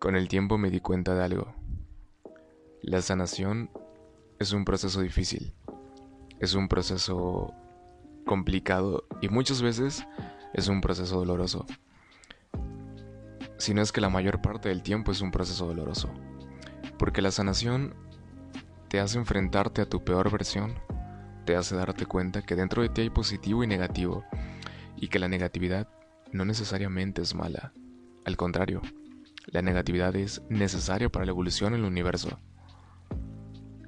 [0.00, 1.52] Con el tiempo me di cuenta de algo.
[2.80, 3.68] La sanación
[4.38, 5.52] es un proceso difícil,
[6.38, 7.52] es un proceso
[8.24, 10.06] complicado y muchas veces
[10.54, 11.66] es un proceso doloroso.
[13.58, 16.08] Si no es que la mayor parte del tiempo es un proceso doloroso.
[16.98, 17.94] Porque la sanación
[18.88, 20.76] te hace enfrentarte a tu peor versión,
[21.44, 24.24] te hace darte cuenta que dentro de ti hay positivo y negativo,
[24.96, 25.88] y que la negatividad
[26.32, 27.74] no necesariamente es mala.
[28.24, 28.80] Al contrario,
[29.50, 32.38] la negatividad es necesaria para la evolución en el universo.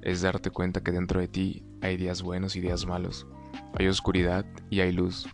[0.01, 3.25] Es darte cuenta que dentro de ti hay días buenos y días malos,
[3.73, 5.27] hay oscuridad y hay luz,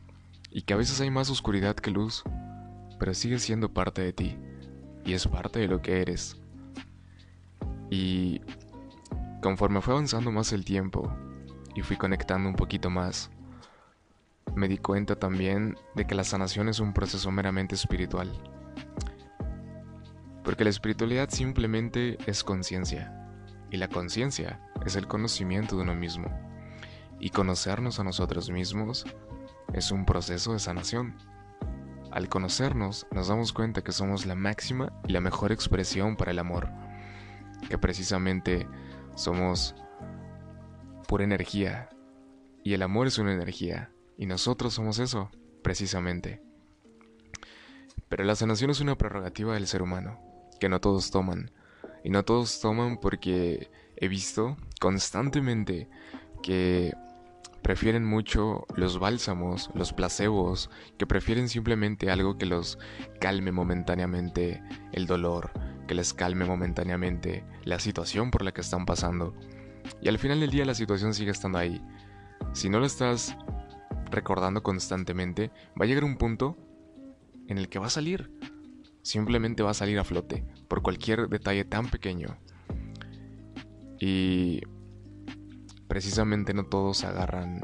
[0.52, 2.24] y que a veces hay más oscuridad que luz,
[3.00, 4.38] pero sigue siendo parte de ti,
[5.04, 6.38] y es parte de lo que eres.
[7.90, 8.42] Y
[9.42, 11.12] conforme fue avanzando más el tiempo,
[11.76, 13.32] y fui conectando un poquito más,
[14.56, 18.30] me di cuenta también de que la sanación es un proceso meramente espiritual.
[20.50, 23.14] Porque la espiritualidad simplemente es conciencia.
[23.70, 26.28] Y la conciencia es el conocimiento de uno mismo.
[27.20, 29.06] Y conocernos a nosotros mismos
[29.74, 31.16] es un proceso de sanación.
[32.10, 36.40] Al conocernos nos damos cuenta que somos la máxima y la mejor expresión para el
[36.40, 36.68] amor.
[37.70, 38.68] Que precisamente
[39.14, 39.76] somos
[41.08, 41.90] pura energía.
[42.64, 43.92] Y el amor es una energía.
[44.18, 45.30] Y nosotros somos eso,
[45.62, 46.42] precisamente.
[48.08, 50.28] Pero la sanación es una prerrogativa del ser humano
[50.60, 51.52] que no todos toman.
[52.04, 55.90] Y no todos toman porque he visto constantemente
[56.42, 56.94] que
[57.62, 62.80] prefieren mucho los bálsamos, los placebos, que prefieren simplemente algo que los
[63.20, 64.64] calme momentáneamente
[64.94, 65.52] el dolor,
[65.88, 69.36] que les calme momentáneamente la situación por la que están pasando.
[70.02, 71.82] Y al final del día la situación sigue estando ahí.
[72.54, 73.36] Si no lo estás
[74.10, 76.58] recordando constantemente, va a llegar un punto
[77.48, 78.32] en el que va a salir
[79.10, 82.38] simplemente va a salir a flote por cualquier detalle tan pequeño.
[84.00, 84.62] Y
[85.88, 87.60] precisamente no todos agarran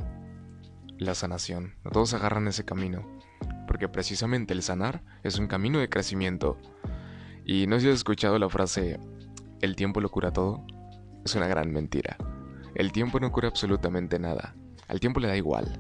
[0.98, 3.06] la sanación, no todos agarran ese camino,
[3.68, 6.58] porque precisamente el sanar es un camino de crecimiento.
[7.46, 9.00] Y no sé si has escuchado la frase,
[9.62, 10.66] el tiempo lo cura todo,
[11.24, 12.18] es una gran mentira.
[12.74, 14.56] El tiempo no cura absolutamente nada,
[14.88, 15.80] al tiempo le da igual.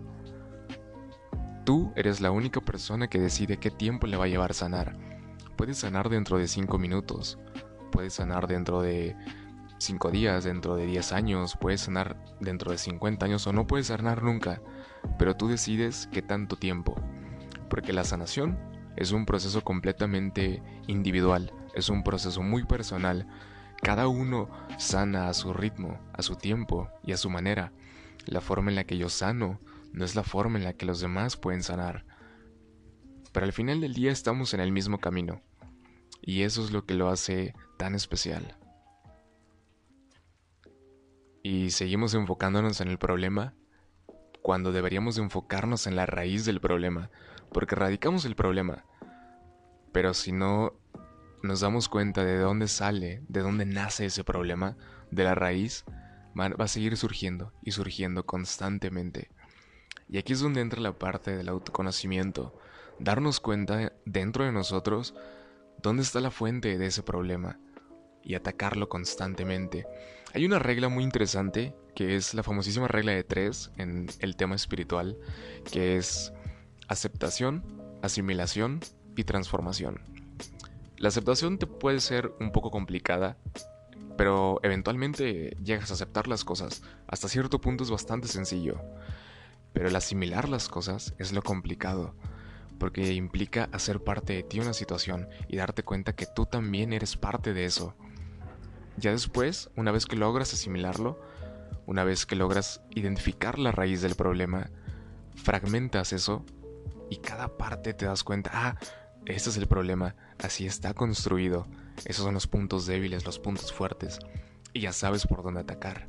[1.65, 5.14] Tú eres la única persona que decide qué tiempo le va a llevar sanar
[5.55, 7.39] Puedes sanar dentro de 5 minutos,
[7.91, 9.15] puedes sanar dentro de
[9.77, 13.87] 5 días, dentro de 10 años, puedes sanar dentro de 50 años o no puedes
[13.87, 14.61] sanar nunca,
[15.17, 16.95] pero tú decides qué tanto tiempo.
[17.69, 18.57] Porque la sanación
[18.97, 23.27] es un proceso completamente individual, es un proceso muy personal.
[23.81, 27.71] Cada uno sana a su ritmo, a su tiempo y a su manera.
[28.25, 29.59] La forma en la que yo sano
[29.93, 32.05] no es la forma en la que los demás pueden sanar
[33.35, 35.41] pero al final del día estamos en el mismo camino.
[36.21, 38.57] Y eso es lo que lo hace tan especial.
[41.43, 43.53] Y seguimos enfocándonos en el problema
[44.41, 47.11] cuando deberíamos enfocarnos en la raíz del problema,
[47.51, 48.85] porque radicamos el problema.
[49.91, 50.71] Pero si no
[51.43, 54.77] nos damos cuenta de dónde sale, de dónde nace ese problema,
[55.11, 55.83] de la raíz,
[56.39, 59.29] va a seguir surgiendo y surgiendo constantemente.
[60.07, 62.57] Y aquí es donde entra la parte del autoconocimiento,
[62.99, 65.13] darnos cuenta dentro de nosotros
[65.81, 67.59] dónde está la fuente de ese problema
[68.23, 69.85] y atacarlo constantemente.
[70.33, 74.55] Hay una regla muy interesante que es la famosísima regla de tres en el tema
[74.55, 75.17] espiritual,
[75.71, 76.33] que es
[76.87, 77.63] aceptación,
[78.01, 78.81] asimilación
[79.15, 80.01] y transformación.
[80.97, 83.37] La aceptación te puede ser un poco complicada,
[84.17, 86.83] pero eventualmente llegas a aceptar las cosas.
[87.07, 88.81] Hasta cierto punto es bastante sencillo.
[89.71, 92.15] Pero el asimilar las cosas es lo complicado
[92.79, 97.17] porque implica hacer parte de ti una situación y darte cuenta que tú también eres
[97.17, 97.95] parte de eso.
[98.97, 101.19] Ya después, una vez que logras asimilarlo,
[101.85, 104.69] una vez que logras identificar la raíz del problema,
[105.35, 106.45] fragmentas eso
[107.09, 108.75] y cada parte te das cuenta, ah,
[109.25, 111.67] este es el problema, así está construido,
[112.05, 114.19] esos son los puntos débiles, los puntos fuertes,
[114.73, 116.07] y ya sabes por dónde atacar.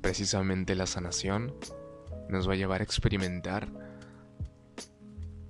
[0.00, 1.54] Precisamente la sanación
[2.28, 3.68] nos va a llevar a experimentar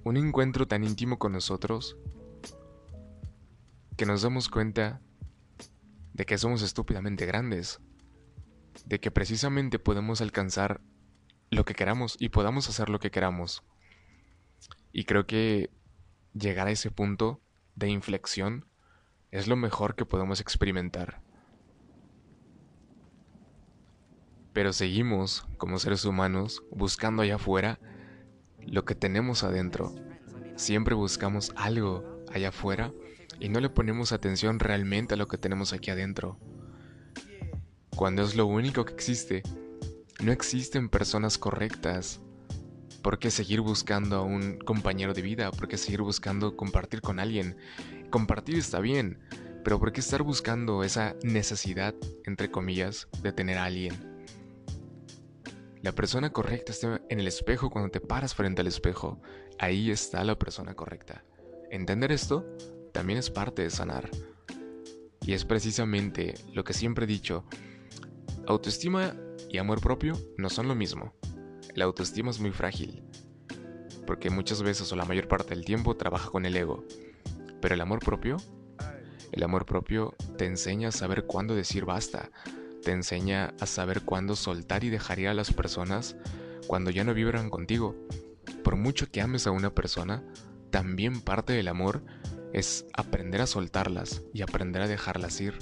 [0.05, 1.97] un encuentro tan íntimo con nosotros
[3.97, 5.03] que nos damos cuenta
[6.15, 7.81] de que somos estúpidamente grandes,
[8.87, 10.81] de que precisamente podemos alcanzar
[11.51, 13.63] lo que queramos y podamos hacer lo que queramos.
[14.93, 15.71] Y creo que
[16.33, 17.43] llegar a ese punto
[17.75, 18.67] de inflexión
[19.31, 21.23] es lo mejor que podemos experimentar.
[24.53, 27.79] Pero seguimos, como seres humanos, buscando allá afuera
[28.71, 29.95] lo que tenemos adentro.
[30.57, 32.93] Siempre buscamos algo allá afuera
[33.39, 36.39] y no le ponemos atención realmente a lo que tenemos aquí adentro.
[37.97, 39.43] Cuando es lo único que existe,
[40.23, 42.21] no existen personas correctas.
[43.03, 45.51] ¿Por qué seguir buscando a un compañero de vida?
[45.51, 47.57] ¿Por qué seguir buscando compartir con alguien?
[48.11, 49.19] Compartir está bien,
[49.65, 51.95] pero ¿por qué estar buscando esa necesidad,
[52.25, 54.10] entre comillas, de tener a alguien?
[55.83, 59.19] La persona correcta está en el espejo cuando te paras frente al espejo.
[59.59, 61.25] Ahí está la persona correcta.
[61.71, 62.45] Entender esto
[62.93, 64.11] también es parte de sanar.
[65.23, 67.45] Y es precisamente lo que siempre he dicho.
[68.47, 69.17] Autoestima
[69.49, 71.15] y amor propio no son lo mismo.
[71.75, 73.03] La autoestima es muy frágil.
[74.07, 76.85] Porque muchas veces o la mayor parte del tiempo trabaja con el ego.
[77.63, 78.37] Pero el amor propio,
[79.33, 82.31] el amor propio te enseña a saber cuándo decir basta,
[82.83, 86.17] te enseña a saber cuándo soltar y dejar ir a las personas
[86.67, 87.97] cuando ya no vibran contigo.
[88.65, 90.23] Por mucho que ames a una persona,
[90.71, 92.03] también parte del amor
[92.53, 95.59] es aprender a soltarlas y aprender a dejarlas ir.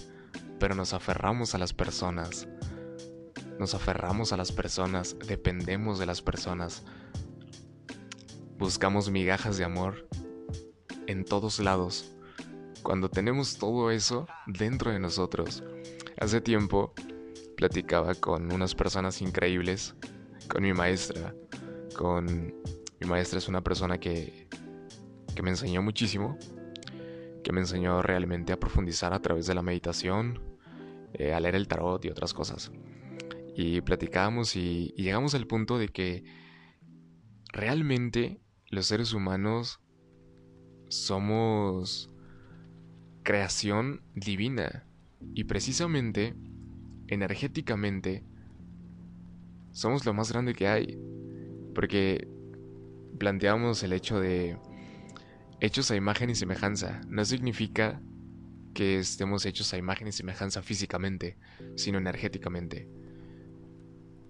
[0.58, 2.48] Pero nos aferramos a las personas.
[3.58, 6.84] Nos aferramos a las personas, dependemos de las personas.
[8.58, 10.08] Buscamos migajas de amor
[11.06, 12.12] en todos lados.
[12.82, 15.62] Cuando tenemos todo eso dentro de nosotros.
[16.20, 16.94] Hace tiempo
[17.58, 19.96] platicaba con unas personas increíbles,
[20.48, 21.34] con mi maestra,
[21.96, 22.54] con
[23.00, 24.46] mi maestra es una persona que,
[25.34, 26.38] que me enseñó muchísimo,
[27.42, 30.40] que me enseñó realmente a profundizar a través de la meditación,
[31.14, 32.70] eh, a leer el tarot y otras cosas.
[33.56, 36.22] Y platicábamos y, y llegamos al punto de que
[37.52, 38.40] realmente
[38.70, 39.80] los seres humanos
[40.90, 42.08] somos
[43.24, 44.84] creación divina.
[45.34, 46.36] Y precisamente
[47.08, 48.24] energéticamente,
[49.72, 50.98] somos lo más grande que hay.
[51.74, 52.28] Porque
[53.18, 54.58] planteamos el hecho de
[55.60, 57.00] hechos a imagen y semejanza.
[57.08, 58.00] No significa
[58.74, 61.36] que estemos hechos a imagen y semejanza físicamente,
[61.76, 62.88] sino energéticamente.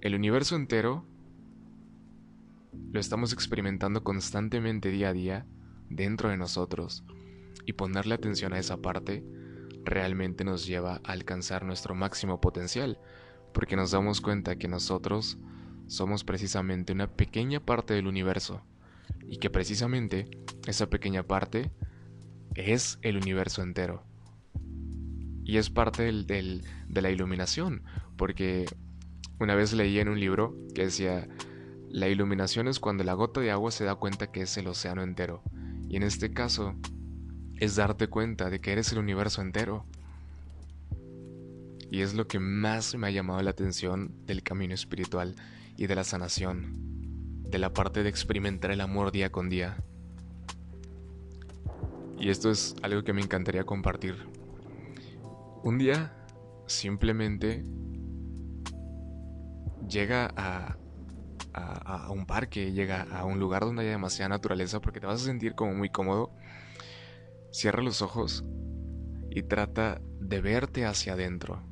[0.01, 1.05] El universo entero
[2.93, 5.47] lo estamos experimentando constantemente día a día
[5.91, 7.05] dentro de nosotros
[7.67, 9.25] y ponerle atención a esa parte
[9.89, 12.99] realmente nos lleva a alcanzar nuestro máximo potencial,
[13.53, 15.39] porque nos damos cuenta que nosotros
[15.87, 18.63] somos precisamente una pequeña parte del universo,
[19.29, 20.29] y que precisamente
[20.67, 21.71] esa pequeña parte
[22.55, 24.05] es el universo entero.
[25.45, 26.63] Y es parte de
[27.03, 27.83] la iluminación,
[28.17, 28.67] porque
[29.41, 31.29] una vez leí en un libro que decía,
[31.89, 35.03] la iluminación es cuando la gota de agua se da cuenta que es el océano
[35.03, 35.43] entero.
[35.89, 36.75] Y en este caso,
[37.61, 39.85] es darte cuenta de que eres el universo entero.
[41.91, 45.35] Y es lo que más me ha llamado la atención del camino espiritual
[45.77, 49.79] y de la sanación, de la parte de experimentar el amor día con día.
[52.19, 54.17] Y esto es algo que me encantaría compartir.
[55.63, 56.13] Un día
[56.67, 57.65] simplemente
[59.89, 60.77] llega a,
[61.55, 65.25] a, un parque, llega a un lugar donde haya demasiada naturaleza porque te vas a
[65.25, 66.33] sentir como muy cómodo
[67.51, 68.45] Cierra los ojos
[69.31, 71.63] y trata de verte hacia adentro.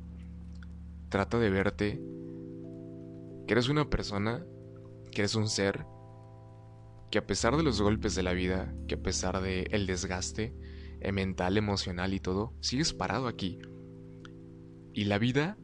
[1.09, 2.01] Trata de verte
[3.45, 4.45] que eres una persona,
[5.11, 5.85] que eres un ser,
[7.11, 10.53] que a pesar de los golpes de la vida, que a pesar de el desgaste
[10.99, 13.59] eh, mental, emocional y todo, sigues parado aquí.
[14.93, 15.57] Y la vida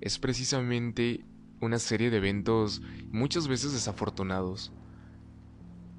[0.00, 1.24] es precisamente
[1.60, 4.72] una serie de eventos muchas veces desafortunados.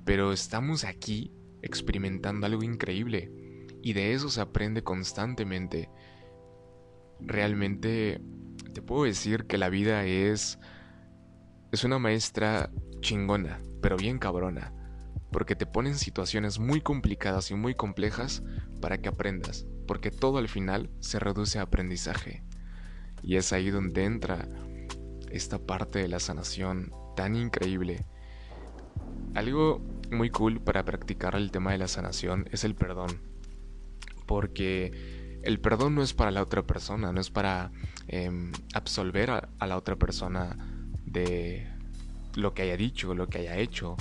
[0.05, 1.31] Pero estamos aquí
[1.61, 3.40] experimentando algo increíble
[3.81, 5.89] y de eso se aprende constantemente.
[7.19, 8.21] Realmente
[8.73, 10.59] te puedo decir que la vida es
[11.71, 12.69] es una maestra
[12.99, 14.73] chingona, pero bien cabrona,
[15.31, 18.43] porque te pone en situaciones muy complicadas y muy complejas
[18.81, 22.43] para que aprendas, porque todo al final se reduce a aprendizaje.
[23.23, 24.49] Y es ahí donde entra
[25.29, 28.05] esta parte de la sanación tan increíble.
[29.33, 33.30] Algo muy cool para practicar el tema de la sanación es el perdón
[34.25, 37.71] porque el perdón no es para la otra persona, no es para
[38.07, 40.57] em, absolver a, la otra persona
[41.05, 41.67] de
[42.35, 43.95] lo que haya dicho, lo que haya hecho.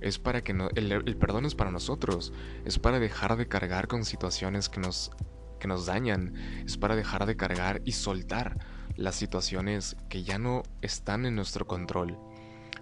[0.00, 2.32] Es para que el, el, perdón es para nosotros,
[2.64, 5.10] es para dejar de cargar con situaciones que nos,
[5.58, 8.58] que nos dañan, es para dejar de cargar y soltar
[8.96, 12.18] las situaciones que ya no están en nuestro control,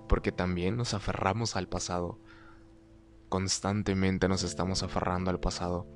[0.09, 2.21] porque también nos aferramos al pasado,
[3.29, 5.89] constantemente nos estamos aferrando al pasado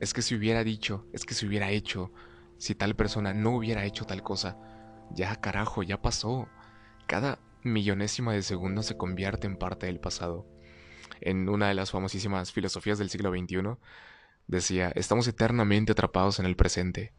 [0.00, 2.12] es que si hubiera dicho, es que si hubiera hecho,
[2.58, 4.58] si tal persona no hubiera hecho tal cosa,
[5.10, 6.48] ya carajo, ya pasó.
[7.06, 10.46] Cada millonésima de segundo se convierte en parte del pasado.
[11.20, 13.76] En una de las famosísimas filosofías del siglo XXI,
[14.46, 17.12] decía, estamos eternamente atrapados en el presente.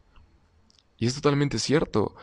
[0.96, 2.14] Y es totalmente cierto.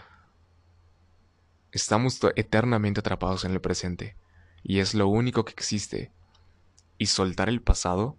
[1.72, 4.16] Estamos eternamente atrapados en el presente.
[4.64, 6.12] Y es lo único que existe.
[6.98, 8.18] Y soltar el pasado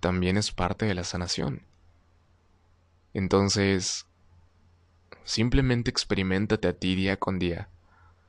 [0.00, 1.66] también es parte de la sanación.
[3.14, 4.06] Entonces,
[5.24, 7.70] simplemente experimentate a ti día con día.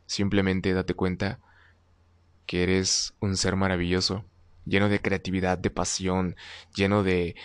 [0.05, 1.39] Simplemente date cuenta
[2.45, 4.23] que eres un ser maravilloso,
[4.65, 6.35] lleno de creatividad, de pasión,
[6.75, 7.35] lleno de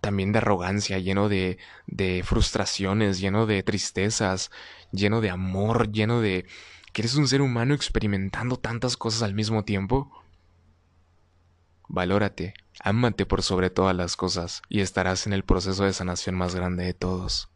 [0.00, 4.50] también de arrogancia, lleno de, de frustraciones, lleno de tristezas,
[4.90, 6.46] lleno de amor, lleno de
[6.92, 10.21] que eres un ser humano experimentando tantas cosas al mismo tiempo.
[11.88, 16.54] Valórate, ámate por sobre todas las cosas y estarás en el proceso de sanación más
[16.54, 17.51] grande de todos.